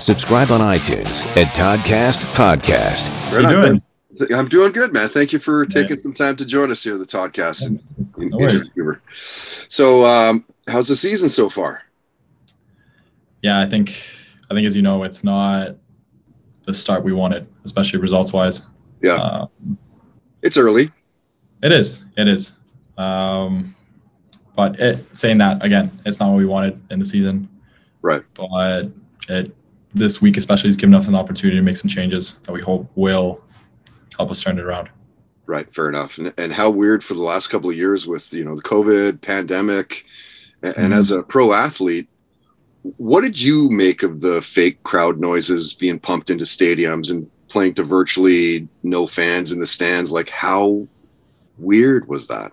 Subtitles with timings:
[0.00, 3.10] Subscribe on iTunes at Toddcast Podcast.
[3.30, 3.72] Right you on, doing?
[3.72, 4.34] man.
[4.34, 5.08] I'm doing good, man.
[5.10, 7.66] Thank you for taking some time to join us here, at the Toddcast.
[7.66, 7.82] And,
[8.16, 9.66] No worries.
[9.68, 11.82] so, um, how's the season so far?
[13.42, 13.90] Yeah, I think
[14.50, 15.76] I think as you know, it's not
[16.64, 18.66] the start we wanted, especially results wise.
[19.02, 19.14] Yeah.
[19.16, 19.46] Uh,
[20.42, 20.90] It's early.
[21.62, 22.04] it is.
[22.16, 22.56] It is.
[22.98, 23.76] Um,
[24.56, 27.48] but it, saying that again, it's not what we wanted in the season.
[28.02, 28.22] Right.
[28.34, 28.88] But
[29.28, 29.54] it
[29.94, 32.88] this week especially has given us an opportunity to make some changes that we hope
[32.94, 33.42] will
[34.16, 34.88] help us turn it around.
[35.46, 35.72] Right.
[35.74, 36.18] Fair enough.
[36.18, 39.20] And, and how weird for the last couple of years with, you know, the COVID
[39.20, 40.04] pandemic
[40.62, 40.96] and, and Mhm.
[40.96, 42.08] as a pro athlete,
[42.98, 47.74] what did you make of the fake crowd noises being pumped into stadiums and playing
[47.74, 50.12] to virtually no fans in the stands?
[50.12, 50.86] Like how
[51.58, 52.52] weird was that?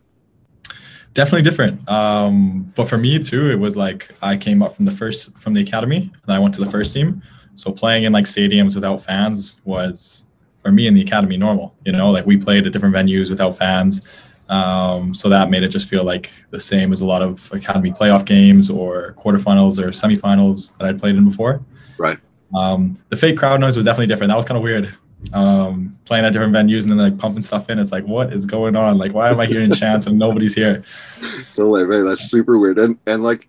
[1.17, 1.89] Definitely different.
[1.89, 5.55] Um, but for me too it was like i came up from the first from
[5.55, 7.23] the academy and i went to the first team.
[7.55, 10.27] So playing in like stadiums without fans was
[10.61, 13.57] for me in the academy normal you know like we played at different venues without
[13.57, 14.07] fans.
[14.47, 17.91] Um, so that made it just feel like the same as a lot of academy
[17.91, 21.61] playoff games or quarterfinals or semifinals that i'd played in before.
[21.97, 22.19] Right.
[22.55, 24.29] um, the fake crowd noise was definitely different.
[24.29, 24.95] That was kind of weird
[25.33, 28.45] um, playing at different venues and then like pumping stuff in it's like what is
[28.45, 30.83] going on like why am i hearing chants when nobody's here
[31.53, 32.03] Totally, right.
[32.03, 32.77] That's super weird.
[32.77, 33.47] And and like,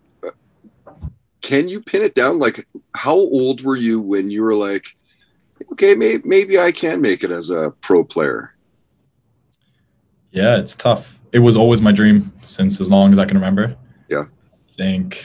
[1.41, 2.39] can you pin it down?
[2.39, 4.97] Like, how old were you when you were like,
[5.73, 8.55] okay, maybe maybe I can make it as a pro player?
[10.31, 11.19] Yeah, it's tough.
[11.33, 13.77] It was always my dream since as long as I can remember.
[14.09, 14.25] Yeah.
[14.25, 15.25] I think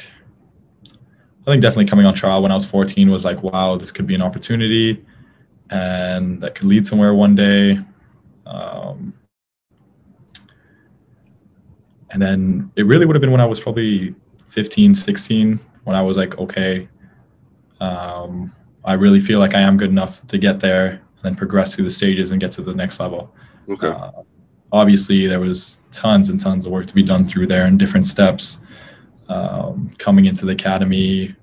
[1.41, 4.07] I think definitely coming on trial when I was 14 was like, wow, this could
[4.07, 5.03] be an opportunity
[5.69, 7.79] and that could lead somewhere one day.
[8.46, 9.13] Um,
[12.09, 14.16] and then it really would have been when I was probably
[14.50, 16.88] 15, 16, when I was like, okay,
[17.79, 18.53] um,
[18.85, 21.85] I really feel like I am good enough to get there and then progress through
[21.85, 23.34] the stages and get to the next level.
[23.68, 24.12] Okay, Uh,
[24.72, 28.06] obviously, there was tons and tons of work to be done through there and different
[28.06, 28.59] steps.
[29.30, 31.35] Um, coming into the academy,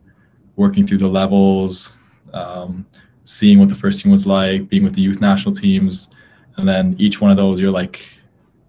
[0.57, 1.97] working through the levels,
[2.33, 2.87] um,
[3.25, 6.15] seeing what the first team was like, being with the youth national teams,
[6.57, 8.03] and then each one of those, you're like,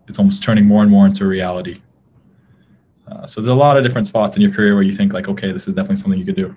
[0.08, 1.82] it's almost turning more and more into a reality.
[3.08, 5.28] Uh, so there's a lot of different spots in your career where you think like,
[5.28, 6.56] okay, this is definitely something you could do.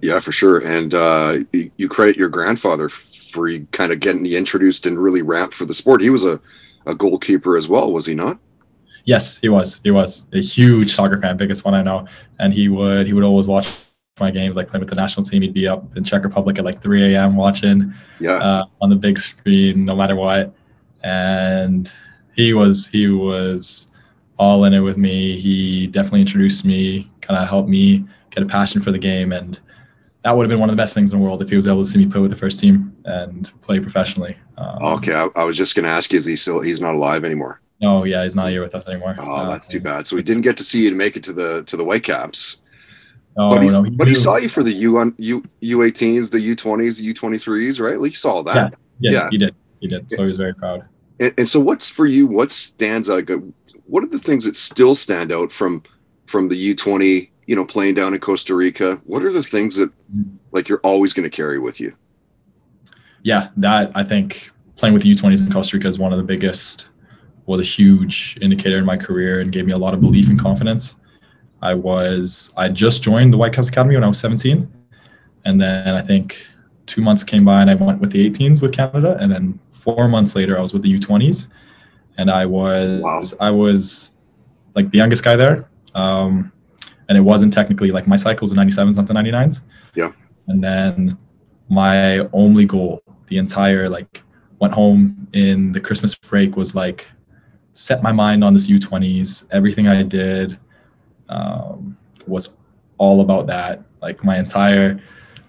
[0.00, 0.58] yeah, for sure.
[0.66, 5.22] And uh, you, you credit your grandfather for kind of getting you introduced and really
[5.22, 6.00] ramped for the sport.
[6.00, 6.40] He was a
[6.86, 8.38] a goalkeeper as well, was he not?
[9.04, 9.80] Yes, he was.
[9.84, 12.06] He was a huge soccer fan, biggest one I know,
[12.38, 13.68] and he would he would always watch
[14.20, 15.42] my games, like playing with the national team.
[15.42, 17.36] He'd be up in Czech Republic at like 3 a.m.
[17.36, 20.54] watching Yeah, uh, on the big screen, no matter what.
[21.02, 21.90] And
[22.36, 23.90] he was he was
[24.38, 25.38] all in it with me.
[25.40, 29.58] He definitely introduced me, kind of helped me get a passion for the game, and
[30.22, 31.66] that would have been one of the best things in the world if he was
[31.66, 34.36] able to see me play with the first team and play professionally.
[34.56, 35.12] Um, okay.
[35.12, 36.60] I, I was just going to ask you, is he still?
[36.60, 37.60] He's not alive anymore.
[37.82, 39.16] No, yeah, he's not here with us anymore.
[39.18, 40.06] Oh, that's too bad.
[40.06, 42.58] So we didn't get to see you to make it to the to the Whitecaps.
[43.36, 46.30] No, but he, no, he but he saw you for the U on U U18s,
[46.30, 47.98] the U20s, the U23s, right?
[47.98, 48.74] Like you saw that.
[49.00, 49.28] Yeah, Yeah.
[49.30, 49.54] he did.
[49.80, 50.10] He did.
[50.10, 50.84] So he was very proud.
[51.20, 52.26] And, and so, what's for you?
[52.26, 53.28] What stands out?
[53.28, 53.42] like,
[53.86, 55.82] What are the things that still stand out from
[56.26, 57.30] from the U twenty?
[57.46, 59.00] You know, playing down in Costa Rica.
[59.04, 60.36] What are the things that mm-hmm.
[60.52, 61.94] like you're always going to carry with you?
[63.22, 66.24] Yeah, that I think playing with the U20s in Costa Rica is one of the
[66.24, 66.88] biggest,
[67.46, 70.38] was a huge indicator in my career and gave me a lot of belief and
[70.38, 70.96] confidence.
[71.64, 74.72] I was, I just joined the Whitecaps Academy when I was 17.
[75.44, 76.46] And then I think
[76.86, 79.16] two months came by and I went with the 18s with Canada.
[79.18, 81.48] And then four months later, I was with the U20s.
[82.16, 83.22] And I was, Wow.
[83.40, 84.12] I was
[84.74, 85.68] like the youngest guy there.
[85.94, 86.52] Um,
[87.08, 89.60] and it wasn't technically like my cycles in 97s, not the 99s.
[89.94, 90.10] Yeah.
[90.46, 91.18] And then
[91.68, 94.22] my only goal the entire like
[94.60, 97.08] went home in the christmas break was like
[97.72, 100.58] set my mind on this u20s everything i did
[101.34, 101.96] um,
[102.26, 102.56] was
[102.98, 103.82] all about that.
[104.00, 105.00] Like my entire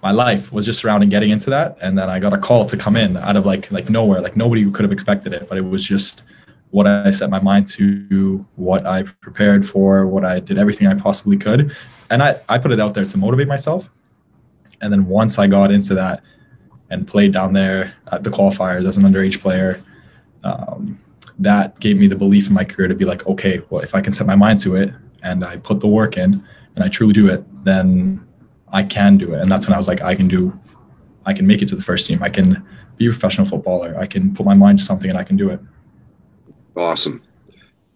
[0.03, 1.77] my life was just surrounding getting into that.
[1.81, 4.21] And then i got a call to come in out of like like nowhere.
[4.21, 6.23] Like nobody could have expected it but it was just
[6.71, 10.93] what i set my mind to what i prepared for what i did everything i
[10.93, 11.75] possibly could.
[12.09, 13.89] And i i put it out there to motivate myself.
[14.81, 16.23] And then once i got into that
[16.89, 19.83] and played down there at the qualifiers as an underage player.
[20.43, 20.99] Um,
[21.39, 23.99] that gave me the belief in my career to be like, okay, well, if I
[23.99, 24.93] can set my mind to it
[25.25, 26.41] and I put the work in
[26.75, 28.25] and I truly do it, then
[28.71, 29.41] I can do it.
[29.41, 30.57] And that's when I was like, I can do,
[31.25, 32.21] I can make it to the first team.
[32.23, 32.65] I can
[32.97, 33.97] be a professional footballer.
[33.97, 35.59] I can put my mind to something and I can do it.
[36.77, 37.23] Awesome.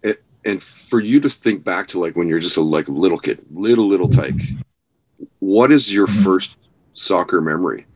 [0.02, 3.18] It, and for you to think back to like when you're just a like little
[3.18, 4.40] kid, little little tyke,
[5.38, 6.24] what is your Mhm.
[6.24, 6.56] first
[6.94, 7.86] soccer memory?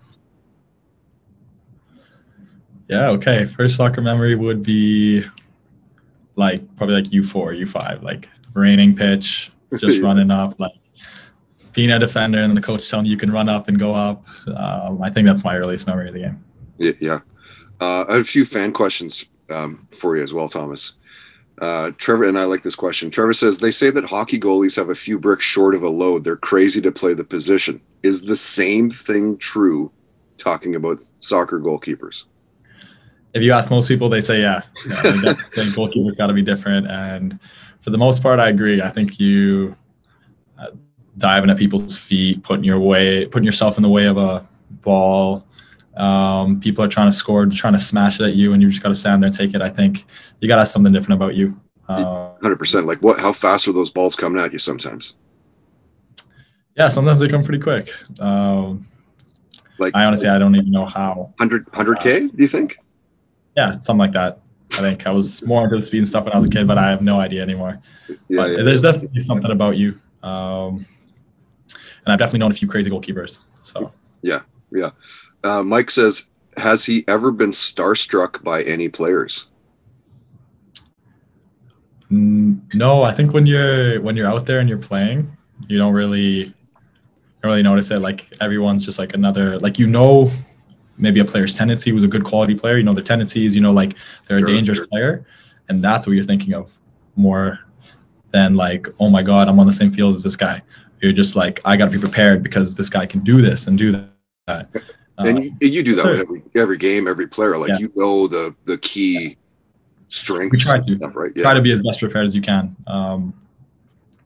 [2.89, 3.09] Yeah.
[3.11, 3.47] Okay.
[3.47, 5.25] First soccer memory would be
[6.37, 10.73] like probably like U4, U5, like raining pitch, just running up, like
[11.73, 14.25] being a defender, and the coach telling you you can run up and go up.
[14.49, 16.45] Um, I think that's my earliest memory of the game.
[16.79, 17.19] Yeah, yeah.
[17.81, 20.95] Uh, I had a few fan questions um, for you as well, Thomas.
[21.61, 23.11] Uh, Trevor and I like this question.
[23.11, 26.25] Trevor says they say that hockey goalies have a few bricks short of a load.
[26.25, 27.81] They're crazy to play the position.
[28.03, 29.91] Is the same thing true?
[30.37, 32.25] Talking about soccer goalkeepers.
[33.35, 34.63] If you ask most people, they say yeah.
[34.87, 37.39] yeah I think that- I think goalkeeper's got to be different, and
[37.85, 38.81] for the most part, I agree.
[38.81, 39.77] I think you
[40.59, 40.69] uh,
[41.19, 45.47] diving at people's feet, putting your way, putting yourself in the way of a ball.
[45.95, 48.83] Um, people are trying to score, trying to smash it at you, and you just
[48.83, 49.61] got to stand there and take it.
[49.61, 50.07] I think
[50.41, 51.61] you got to have something different about you.
[51.87, 52.87] Uh, Hundred percent.
[52.87, 53.19] Like what?
[53.21, 54.59] How fast are those balls coming at you?
[54.59, 55.17] Sometimes.
[56.79, 57.93] yeah, sometimes they come pretty quick.
[58.19, 58.89] Um,
[59.79, 61.35] Like I honestly, I don't even know how.
[61.37, 62.21] 100 k.
[62.29, 62.79] Do you think?
[63.55, 64.41] Yeah, something like that.
[64.79, 66.67] I think I was more into the speed and stuff when I was a kid,
[66.67, 67.81] but I have no idea anymore.
[68.09, 68.43] Yeah.
[68.43, 68.63] but yeah.
[68.63, 70.01] there's definitely something about you.
[70.23, 70.87] Um,
[72.05, 73.41] and I've definitely known a few crazy goalkeepers.
[73.63, 73.93] So
[74.23, 74.41] yeah,
[74.73, 74.91] yeah.
[75.43, 76.27] Uh, Mike says,
[76.57, 79.47] has he ever been starstruck by any players?
[82.15, 85.37] mm, no, I think when you're when you're out there and you're playing,
[85.69, 88.01] you don't really don't really notice it.
[88.01, 90.31] Like everyone's just like another like you know
[90.97, 92.77] maybe a player's tendency was a good quality player.
[92.77, 93.55] You know their tendencies.
[93.55, 93.97] You know like
[94.27, 94.87] they're Sure, a dangerous sure.
[94.89, 95.27] player,
[95.69, 96.73] and that's what you're thinking of
[97.17, 97.61] more
[98.33, 100.63] than like oh my god I'm on the same field as this guy.
[101.01, 103.77] You're just like I got to be prepared because this guy can do this and
[103.79, 104.09] do that.
[105.19, 107.57] and Uh, you, you do that with every every game, every player.
[107.59, 107.79] Like Yeah.
[107.81, 109.37] you know the the key
[110.09, 110.65] strengths.
[110.65, 110.93] try to.
[110.97, 111.35] stuff, right?
[111.35, 112.75] try to be as best prepared as you can.
[112.87, 113.35] Um,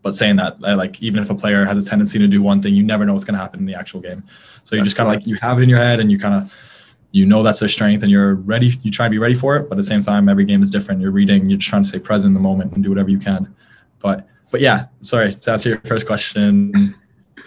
[0.03, 2.75] but saying that, like even if a player has a tendency to do one thing,
[2.75, 4.23] you never know what's going to happen in the actual game.
[4.65, 6.19] So you That's just kind of like you have it in your head, and you
[6.19, 6.55] kind of
[7.11, 8.79] you know that's their strength, and you're ready.
[8.83, 10.71] You try to be ready for it, but at the same time, every game is
[10.71, 11.01] different.
[11.01, 13.19] You're reading, you're just trying to stay present in the moment and do whatever you
[13.19, 13.55] can.
[13.99, 16.95] But but yeah, sorry to answer your first question.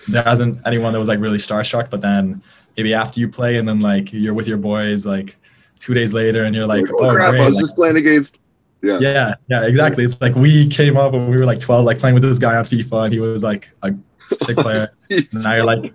[0.07, 2.41] There hasn't anyone that was like really starstruck, but then
[2.75, 5.37] maybe after you play and then like you're with your boys like
[5.79, 7.31] two days later and you're like, Like, oh, oh, crap!
[7.31, 8.39] great, I was like, just playing against.
[8.83, 8.97] Yeah.
[8.99, 10.03] yeah, yeah, exactly.
[10.03, 12.55] It's like we came up when we were like 12, like playing with this guy
[12.55, 13.93] on FIFA, and he was like a
[14.27, 14.87] sick player.
[15.09, 15.93] and now you're like,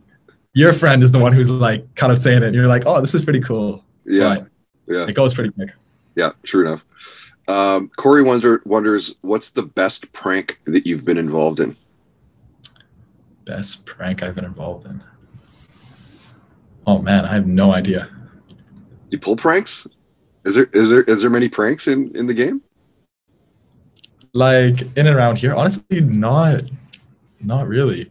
[0.54, 2.46] your friend is the one who's like kind of saying it.
[2.46, 3.84] And you're like, oh, this is pretty cool.
[4.04, 4.36] Yeah.
[4.36, 4.48] But
[4.94, 5.06] Yeah.
[5.08, 5.70] it goes pretty quick.
[6.14, 6.30] Yeah.
[6.44, 6.84] True enough.
[7.48, 11.76] Um, Corey wonder, wonders what's the best prank that you've been involved in.
[13.44, 15.02] Best prank I've been involved in.
[16.86, 18.08] Oh man, I have no idea.
[19.10, 19.86] You pull pranks?
[20.44, 22.62] Is there is there is there many pranks in in the game?
[24.36, 26.62] Like in and around here, honestly, not,
[27.40, 28.10] not really.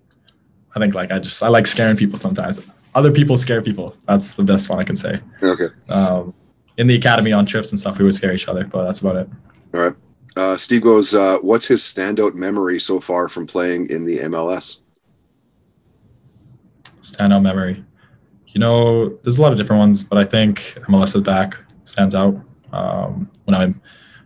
[0.75, 2.69] I think like I just I like scaring people sometimes.
[2.95, 3.95] Other people scare people.
[4.05, 5.19] That's the best one I can say.
[5.43, 5.67] Okay.
[5.89, 6.33] Um,
[6.77, 9.17] in the academy on trips and stuff, we would scare each other, but that's about
[9.17, 9.29] it.
[9.73, 9.95] All right.
[10.35, 14.79] Uh, Steve goes, uh, what's his standout memory so far from playing in the MLS?
[17.05, 17.83] standout memory.
[18.47, 22.15] You know, there's a lot of different ones, but I think MLS is back stands
[22.15, 22.35] out.
[22.71, 23.73] Um, when I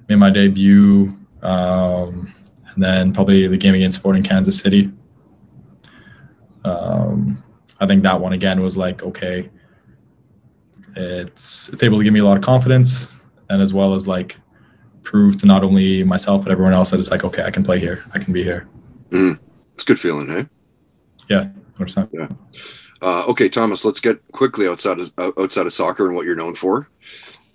[0.07, 2.33] made my debut, um,
[2.73, 4.91] and then probably the game against Sporting Kansas City.
[6.63, 7.43] Um,
[7.79, 9.49] I think that one again was like okay.
[10.95, 13.19] It's it's able to give me a lot of confidence,
[13.49, 14.37] and as well as like
[15.03, 17.79] prove to not only myself but everyone else that it's like okay, I can play
[17.79, 18.67] here, I can be here.
[19.73, 20.45] It's a good feeling, hey?
[21.29, 22.35] Yeah, 100%.
[23.01, 26.35] Uh, okay, Thomas, let's get quickly outside of uh, outside of soccer and what you're
[26.35, 26.89] known for.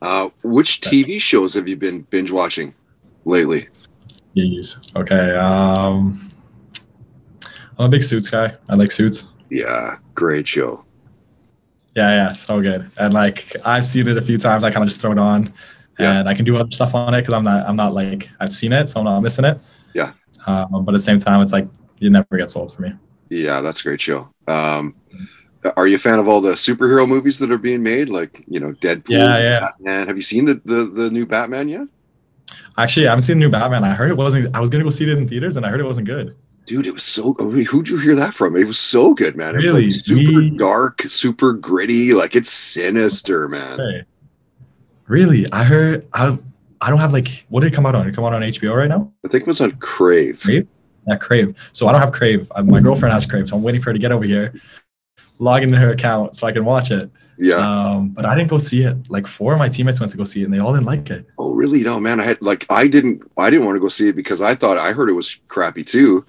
[0.00, 2.75] Uh, which TV shows have you been binge watching
[3.25, 3.69] lately?
[4.37, 4.95] Jeez.
[4.97, 5.35] Okay.
[5.37, 6.31] Um,
[7.78, 8.54] I'm a big Suits guy.
[8.69, 9.26] I like Suits.
[9.50, 10.85] Yeah, great show.
[11.95, 12.90] Yeah, yeah, so good.
[12.99, 14.64] And like I've seen it a few times.
[14.64, 15.52] I kind of just throw it on,
[15.99, 16.19] Yeah.
[16.19, 18.52] and I can do other stuff on it because I'm not I'm not like I've
[18.52, 19.59] seen it, so I'm not missing it.
[19.95, 20.12] Yeah.
[20.47, 21.69] Um, but at the same time, it's like
[22.00, 22.93] it never gets old for me.
[23.28, 24.28] Yeah, that's a great show.
[24.49, 24.95] Um,
[25.76, 28.59] are you a fan of all the superhero movies that are being made, like you
[28.61, 29.59] know Deadpool, Yeah, yeah.
[29.61, 30.07] Batman?
[30.09, 31.87] Have you seen the the, the new Batman yet?
[32.76, 33.85] Actually, I haven't seen the new Batman.
[33.85, 34.54] I heard it wasn't.
[34.54, 36.35] I was gonna go see it in theaters, and I heard it wasn't good.
[36.66, 37.35] Dude, it was so.
[37.35, 38.57] Who'd you hear that from?
[38.57, 39.54] It was so good, man.
[39.54, 39.83] It's Really?
[39.85, 42.12] like super Me- dark, super gritty.
[42.14, 43.78] Like it's sinister, man.
[43.78, 44.04] Hey.
[45.07, 45.50] Really?
[45.52, 46.38] I heard I
[46.81, 48.07] I don't have like what did it come out on?
[48.07, 49.12] Did it come out on HBO right now?
[49.25, 50.40] I think it was on Crave.
[50.43, 50.66] Crave?
[51.07, 51.54] Yeah, Crave.
[51.73, 52.50] So I don't have Crave.
[52.57, 54.59] I, my girlfriend has Crave, so I'm waiting for her to get over here,
[55.38, 57.11] log into her account so I can watch it.
[57.38, 57.57] Yeah.
[57.57, 58.97] Um, but I didn't go see it.
[59.11, 61.11] Like four of my teammates went to go see it, and they all didn't like
[61.11, 61.26] it.
[61.38, 61.83] oh, really?
[61.83, 62.21] No, man.
[62.21, 63.23] I had like I didn't.
[63.37, 65.85] I didn't want to go see it because I thought I heard it was crappy
[65.85, 66.25] too.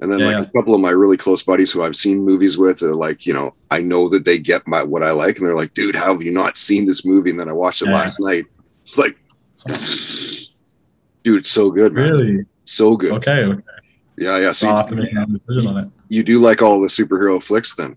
[0.00, 0.42] And then Yeah, like yeah.
[0.42, 3.34] a couple of my really close buddies who I've seen movies with are like, you
[3.34, 6.12] know, I know that they get my what I like, and they're like, dude, how
[6.12, 7.30] have you not seen this movie?
[7.30, 7.96] And then I watched it Yeah.
[7.96, 8.44] last night.
[8.84, 9.16] It's like,
[11.24, 12.10] dude, so good, man.
[12.12, 12.44] Really?
[12.64, 13.12] So good.
[13.12, 13.44] Okay.
[13.44, 13.62] okay.
[14.16, 14.52] Yeah, yeah.
[14.52, 15.88] So you, have to make a on it.
[16.08, 17.96] you do like all the superhero flicks then?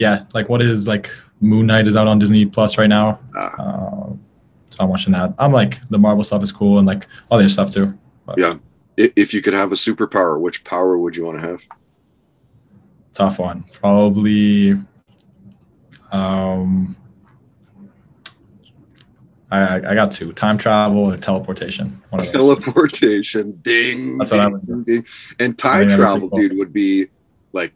[0.00, 3.20] Yeah, like what is like Moon Knight is out on Disney Plus right now.
[3.36, 3.54] Ah.
[3.60, 4.20] Um,
[4.64, 5.34] so I'm watching that.
[5.38, 7.96] I'm like the Marvel stuff is cool and like all other stuff too.
[8.26, 8.54] But Yeah.
[8.96, 11.60] If you could have a superpower, which power would you want to have?
[13.12, 13.64] tough one.
[13.72, 14.72] Probably
[16.12, 16.96] um
[19.50, 20.32] I I got two.
[20.32, 22.00] Time travel and teleportation.
[22.08, 22.58] One of those.
[22.58, 25.06] Teleportation, ding, That's ding, ding, ding.
[25.40, 27.06] And time travel, dude, would be
[27.52, 27.72] like,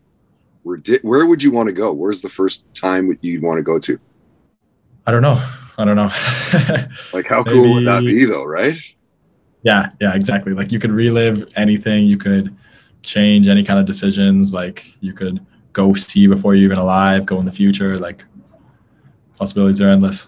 [0.65, 1.93] ridi- where would you want to go?
[1.93, 3.99] Where's the first time you'd want to go to?
[5.07, 5.43] I don't know.
[5.77, 6.11] I don't know.
[7.13, 8.77] Like, how cool would that be, though, right?
[9.65, 10.53] yeah, yeah, exactly.
[10.53, 12.55] Like you could relive anything, you could
[13.03, 17.39] change any kind of decisions, like you could go see before you're even alive, go
[17.41, 18.25] in the future, like
[19.37, 20.27] possibilities are endless.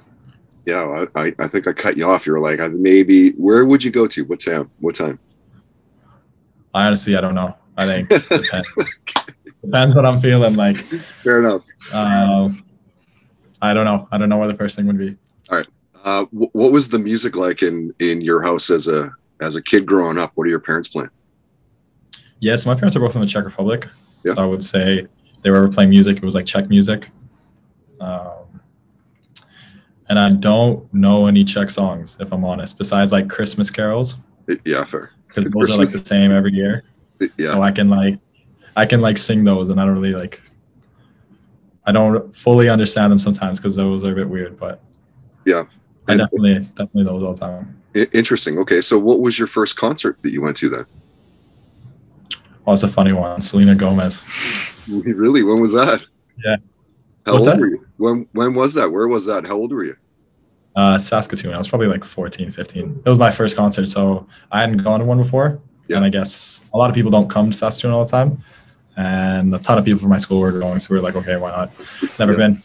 [0.64, 2.26] Yeah, I, I, I think I cut you off.
[2.26, 4.24] You were like, maybe, where would you go to?
[4.24, 4.70] What time?
[4.80, 5.18] What time?
[6.74, 7.54] I honestly I don't know.
[7.76, 8.08] I think
[9.66, 9.94] depends.
[9.94, 10.76] what I'm feeling like.
[10.76, 11.62] Fair enough.
[11.94, 12.64] Um,
[13.62, 14.08] I don't know.
[14.12, 15.16] I don't know where the first thing would be.
[15.50, 15.66] All right.
[16.04, 19.62] Uh, wh- what was the music like in in your house as a as a
[19.62, 20.32] kid growing up?
[20.34, 21.10] What are your parents playing?
[22.40, 23.88] Yes, my parents are both from the Czech Republic,
[24.24, 24.34] Yeah.
[24.34, 25.06] so I would say
[25.42, 26.18] they were ever playing music.
[26.18, 27.08] It was like Czech music,
[28.00, 28.60] um,
[30.08, 32.76] and I don't know any Czech songs if I'm honest.
[32.78, 34.16] Besides like Christmas carols,
[34.64, 35.12] Yeah, fair.
[35.28, 36.84] because those are like the same every year.
[37.38, 38.18] Yeah, So I can like,
[38.76, 40.40] I can like sing those, and I don't really like.
[41.86, 44.80] I don't fully understand them sometimes because those are a bit weird, but
[45.44, 45.64] Yeah.
[46.08, 47.76] I And- definitely definitely those all the time.
[48.12, 48.58] Interesting.
[48.58, 50.84] Okay, so what was your first concert that you went to then?
[52.66, 53.40] Oh, it's a funny one.
[53.40, 54.22] Selena Gomez.
[54.88, 55.42] Really?
[55.42, 56.00] When was that?
[56.44, 56.56] Yeah.
[57.26, 57.58] How What's old that?
[57.60, 57.84] were you?
[57.96, 58.88] When when was that?
[58.92, 59.44] Where was that?
[59.44, 59.96] How old were you?
[60.76, 61.52] Uh, Saskatoon.
[61.54, 63.02] I was probably like 14, 15.
[63.04, 65.58] It was my first concert, so I hadn't gone to one before.
[65.88, 65.96] Yeah.
[65.96, 68.44] And I guess a lot of people don't come to Saskatoon all the time.
[68.96, 71.36] And a ton of people from my school were going, so we were like, okay,
[71.36, 71.70] why not?
[72.18, 72.38] Never Yeah.
[72.38, 72.62] been.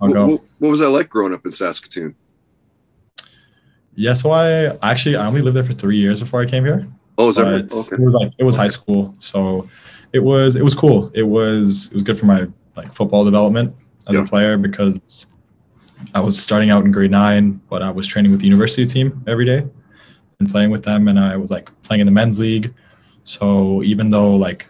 [0.00, 0.26] I'll What, go.
[0.58, 2.14] what, was that like growing up in Saskatoon?
[3.96, 6.86] Yeah, so I actually I only lived there for three years before I came here.
[7.16, 7.72] Oh, is that right?
[7.72, 7.94] Okay.
[7.96, 9.68] it was like it was high school, so
[10.12, 11.10] it was it was cool.
[11.14, 13.74] It was it was good for my like football development
[14.08, 14.22] as Yeah.
[14.24, 15.26] a player because
[16.12, 19.22] I was starting out in grade nine, but I was training with the university team
[19.28, 19.64] every day
[20.40, 22.74] and playing with them, and I was like playing in the men's league.
[23.22, 24.66] So even though like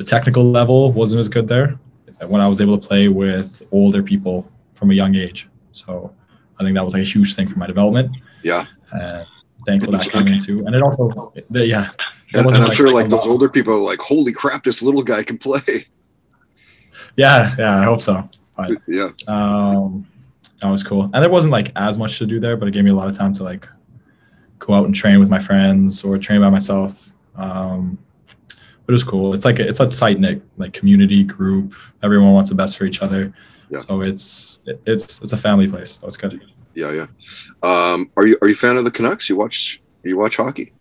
[0.00, 1.78] the technical level wasn't as good there,
[2.26, 6.10] when I was able to play with older people from a young age, so
[6.58, 8.16] I think that was like a huge thing for my development.
[8.42, 8.64] Yeah.
[8.92, 9.26] And
[9.66, 11.90] thankful that came into, and it also, the, yeah.
[12.32, 15.02] it And, and I'm sure like those older people are like, holy crap, this little
[15.02, 15.84] guy can play.
[17.16, 18.26] Yeah, yeah, I hope so.
[18.56, 19.10] But yeah.
[19.28, 20.06] um,
[20.62, 22.84] that was cool, and there wasn't like as much to do there, but it gave
[22.84, 23.68] me a lot of time to like
[24.60, 27.12] go out and train with my friends or train by myself.
[27.36, 27.98] Um,
[28.90, 29.34] but it was cool.
[29.34, 31.74] It's like a, it's a tight knit like community group.
[32.02, 33.32] Everyone wants the best for each other.
[33.68, 33.82] Yeah.
[33.82, 35.98] So it's it, it's it's a family place.
[35.98, 36.44] That was good.
[36.74, 37.06] Yeah, yeah.
[37.62, 39.28] Um, are you are you a fan of the Canucks?
[39.28, 40.72] You watch you watch hockey?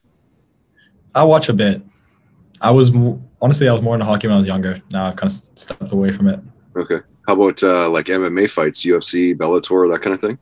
[1.13, 1.83] I watch a bit.
[2.59, 2.89] I was
[3.43, 4.81] honestly I was more into hockey when I was younger.
[4.89, 6.39] Now I've kind of stepped away from it.
[6.75, 7.01] Okay.
[7.27, 10.39] How about uh, like MMA fights, UFC, Bellator, that kind of thing?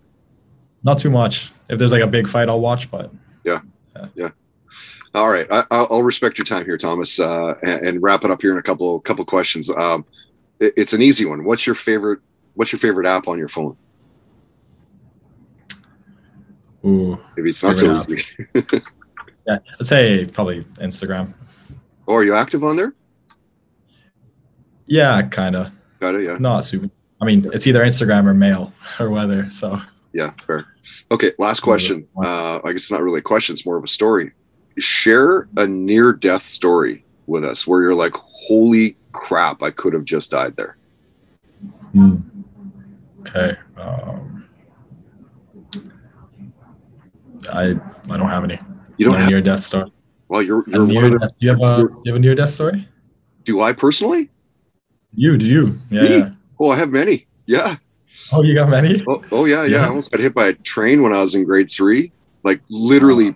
[0.86, 1.52] Not too much.
[1.68, 2.90] If there's like a big fight, I'll watch.
[2.90, 3.12] But
[5.18, 8.32] All right, I, I'll I'll respect your time here, Thomas, uh, and, and wrap it
[8.32, 9.70] up here in a couple couple questions.
[9.70, 10.06] Um,
[10.60, 11.44] it- it's an easy one.
[11.44, 12.20] What's your favorite
[12.54, 13.76] What's your favorite app on your phone?
[16.86, 18.46] ooh, Maybe it's not so Favorite easy.
[19.48, 21.34] yeah, I'd say probably Instagram.
[22.08, 22.94] Oh, are you active on there?
[24.86, 25.72] Yeah, kind of.
[26.00, 26.22] Got it.
[26.24, 26.38] Yeah.
[26.40, 26.90] Not super.
[27.20, 29.50] I mean, it's either Instagram or mail or weather.
[29.52, 29.82] So
[30.14, 30.32] Yeah.
[30.46, 30.66] Fair.
[31.12, 31.34] Okay.
[31.40, 32.08] Last question.
[32.24, 33.54] Uh, I guess it's not really a question.
[33.54, 34.32] It's more of a story.
[34.78, 40.06] Share a near death story with us where you're like, holy crap, I could have
[40.06, 40.78] just died there.
[41.92, 42.18] hmm.
[43.22, 43.58] okay.
[43.78, 44.46] Um,
[47.52, 47.80] I
[48.12, 48.60] I don't have any.
[48.98, 49.92] You don't have near death story.
[50.28, 52.88] Well, you're you're near death- you have a you have a near death story?
[53.48, 54.30] do I personally?
[55.16, 55.80] You do you?
[55.90, 56.04] Yeah.
[56.04, 56.30] Yeah.
[56.60, 57.26] Oh, I have many.
[57.46, 57.76] Yeah.
[58.34, 59.02] Oh, you got many?
[59.08, 59.78] Oh, oh yeah, yeah.
[59.78, 59.86] Yeah.
[59.86, 62.12] I almost got hit by a train when I was in grade three.
[62.44, 63.36] Like literally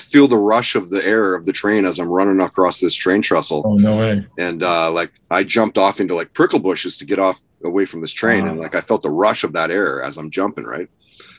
[0.00, 3.22] feel the rush of the air of the train as I'm running across this train
[3.22, 3.62] trestle.
[3.64, 4.26] Oh no way.
[4.38, 8.00] And uh, like I jumped off into like prickle bushes to get off away from
[8.00, 8.44] this train.
[8.44, 8.50] Wow.
[8.50, 10.88] And like I felt the rush of that air as I'm jumping, right?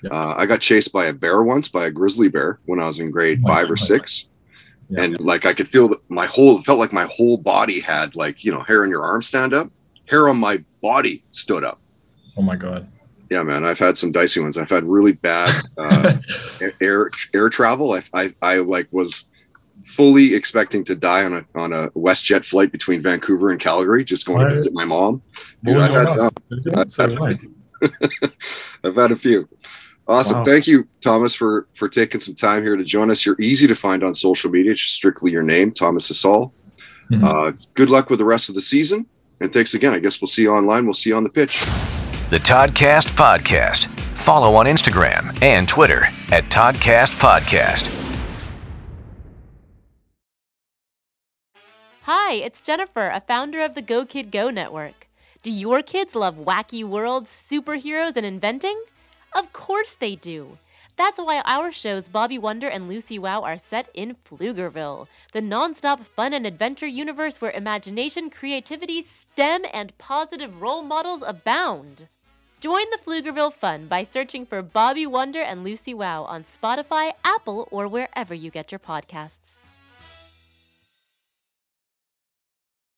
[0.04, 0.12] Yeah.
[0.12, 3.00] Uh, I got chased by a bear once, by a grizzly bear when I was
[3.00, 4.28] in grade Oh five or six.
[4.90, 5.04] Yeah.
[5.04, 8.44] And like I could feel that my whole felt like my whole body had like,
[8.44, 9.72] you know, hair on your arm stand up,
[10.08, 11.80] hair on my body stood up.
[12.38, 12.88] Oh my god.
[13.32, 14.58] Yeah, man, I've had some dicey ones.
[14.58, 16.18] I've had really bad uh,
[16.82, 17.94] air air travel.
[17.94, 19.30] I, I I like was
[19.86, 24.26] fully expecting to die on a on a WestJet flight between Vancouver and Calgary, just
[24.28, 24.50] going What?
[24.50, 25.22] to visit my mom.
[25.64, 26.30] Dude, I've had some.
[26.76, 27.40] I've had-.
[28.84, 29.48] I've had a few.
[30.10, 30.40] Awesome.
[30.40, 30.44] Wow.
[30.44, 33.26] Thank you, Thomas, for for taking some time here to join us.
[33.26, 34.74] You're easy to find on social media.
[34.74, 36.52] Just strictly your name, Thomas Hasal.
[37.10, 37.24] Mhm.
[37.24, 39.06] Uh, good luck with the rest of the season,
[39.40, 39.94] and thanks again.
[39.94, 40.84] I guess we'll see you online.
[40.84, 41.64] We'll see you on the pitch.
[42.32, 43.88] The Toddcast Podcast.
[43.88, 47.92] Follow on Instagram and Twitter at Toddcast Podcast.
[52.04, 55.10] Hi, it's Jennifer, a founder of the Go Kid Go network.
[55.44, 58.82] Do your kids love wacky worlds, superheroes, and inventing?
[59.34, 60.58] Of course they do.
[60.96, 66.06] That's why our shows Bobby Wonder and Lucy Wow are set in Pflugerville, the nonstop
[66.06, 72.08] fun and adventure universe where imagination, creativity, STEM, and positive role models abound.
[72.62, 77.68] Join the Pflugerville fun by searching for Bobby Wonder and Lucy Wow on Spotify, Apple,
[77.72, 79.64] or wherever you get your podcasts.